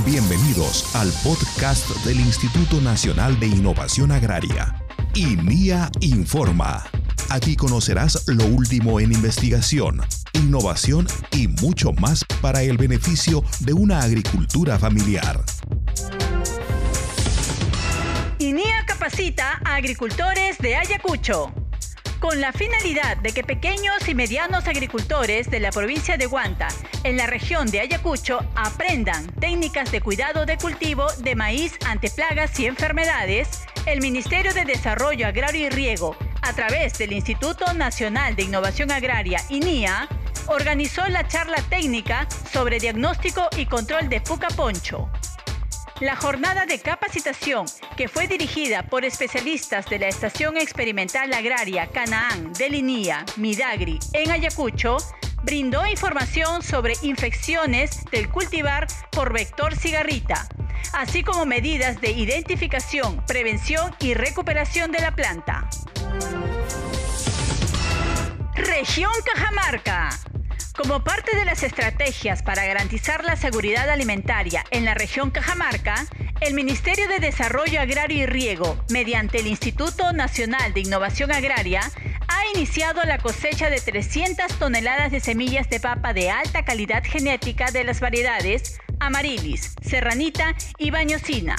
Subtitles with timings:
[0.00, 4.74] Bienvenidos al podcast del Instituto Nacional de Innovación Agraria,
[5.14, 6.82] INIA Informa.
[7.30, 10.00] Aquí conocerás lo último en investigación,
[10.32, 15.44] innovación y mucho más para el beneficio de una agricultura familiar.
[18.40, 21.61] INIA capacita a agricultores de Ayacucho
[22.22, 26.68] con la finalidad de que pequeños y medianos agricultores de la provincia de Huanta,
[27.02, 32.60] en la región de Ayacucho, aprendan técnicas de cuidado de cultivo de maíz ante plagas
[32.60, 38.44] y enfermedades, el Ministerio de Desarrollo Agrario y Riego, a través del Instituto Nacional de
[38.44, 40.08] Innovación Agraria, INIA,
[40.46, 45.10] organizó la charla técnica sobre diagnóstico y control de puca poncho.
[46.02, 47.64] La jornada de capacitación,
[47.96, 54.32] que fue dirigida por especialistas de la Estación Experimental Agraria Canaán de Linía, Midagri, en
[54.32, 54.96] Ayacucho,
[55.44, 60.48] brindó información sobre infecciones del cultivar por vector cigarrita,
[60.92, 65.70] así como medidas de identificación, prevención y recuperación de la planta.
[68.56, 70.31] Región Cajamarca.
[70.82, 75.94] Como parte de las estrategias para garantizar la seguridad alimentaria en la región Cajamarca,
[76.40, 81.82] el Ministerio de Desarrollo Agrario y Riego, mediante el Instituto Nacional de Innovación Agraria,
[82.26, 87.70] ha iniciado la cosecha de 300 toneladas de semillas de papa de alta calidad genética
[87.70, 91.54] de las variedades Amarilis, Serranita y Bañosina,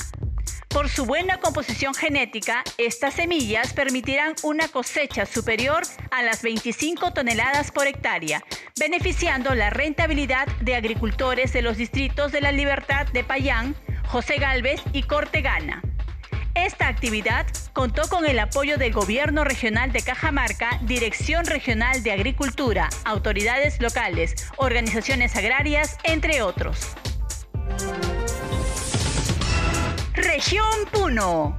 [0.74, 7.72] por su buena composición genética, estas semillas permitirán una cosecha superior a las 25 toneladas
[7.72, 8.44] por hectárea,
[8.80, 13.76] beneficiando la rentabilidad de agricultores de los distritos de La Libertad de Payán,
[14.08, 15.84] José Galvez y Cortegana.
[16.56, 22.90] Esta actividad contó con el apoyo del Gobierno Regional de Cajamarca, Dirección Regional de Agricultura,
[23.06, 26.96] autoridades locales, organizaciones agrarias, entre otros.
[30.46, 31.58] Región Puno.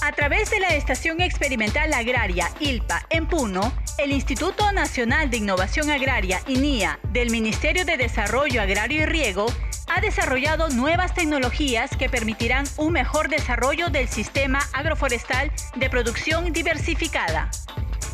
[0.00, 5.90] A través de la Estación Experimental Agraria ILPA en Puno, el Instituto Nacional de Innovación
[5.90, 9.46] Agraria INIA del Ministerio de Desarrollo Agrario y Riego
[9.88, 17.50] ha desarrollado nuevas tecnologías que permitirán un mejor desarrollo del sistema agroforestal de producción diversificada.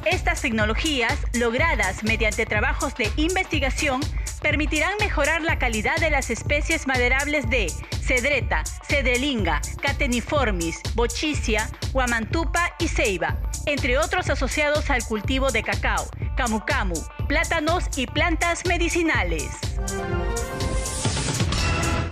[0.07, 4.01] Estas tecnologías, logradas mediante trabajos de investigación,
[4.41, 7.71] permitirán mejorar la calidad de las especies maderables de
[8.09, 13.37] cedreta, cedrelinga, cateniformis, bochicia, guamantupa y ceiba,
[13.67, 16.95] entre otros asociados al cultivo de cacao, camu,
[17.29, 19.45] plátanos y plantas medicinales.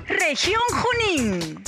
[0.07, 1.65] Región Junín.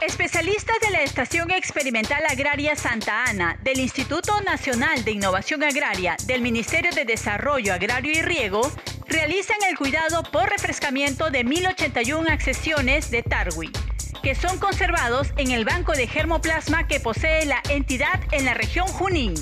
[0.00, 6.42] Especialistas de la Estación Experimental Agraria Santa Ana del Instituto Nacional de Innovación Agraria del
[6.42, 8.70] Ministerio de Desarrollo Agrario y Riego
[9.08, 13.70] realizan el cuidado por refrescamiento de 1081 accesiones de Tarwi,
[14.22, 18.86] que son conservados en el banco de germoplasma que posee la entidad en la región
[18.88, 19.34] Junín.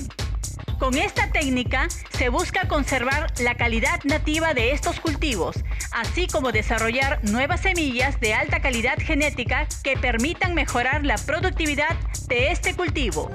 [0.79, 5.55] Con esta técnica se busca conservar la calidad nativa de estos cultivos,
[5.91, 11.95] así como desarrollar nuevas semillas de alta calidad genética que permitan mejorar la productividad
[12.27, 13.31] de este cultivo.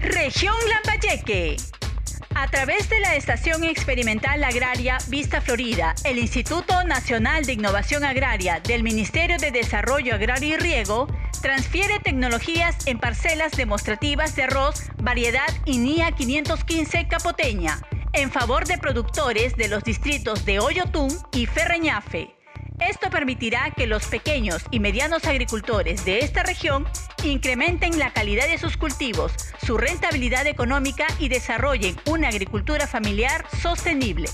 [0.00, 1.56] Región Lambayeque.
[2.42, 8.58] A través de la Estación Experimental Agraria Vista Florida, el Instituto Nacional de Innovación Agraria
[8.58, 11.06] del Ministerio de Desarrollo Agrario y Riego
[11.40, 17.78] transfiere tecnologías en parcelas demostrativas de arroz variedad INIA 515 capoteña
[18.12, 22.41] en favor de productores de los distritos de Oyotún y Ferreñafe.
[22.88, 26.84] Esto permitirá que los pequeños y medianos agricultores de esta región
[27.22, 29.32] incrementen la calidad de sus cultivos,
[29.64, 34.28] su rentabilidad económica y desarrollen una agricultura familiar sostenible.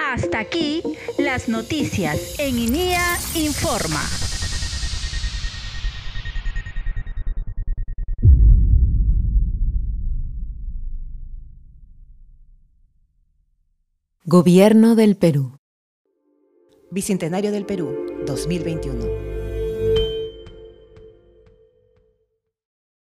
[0.00, 0.82] Hasta aquí
[1.18, 4.02] las noticias en INIA Informa.
[14.24, 15.57] Gobierno del Perú.
[16.90, 19.27] Bicentenario del Perú, 2021.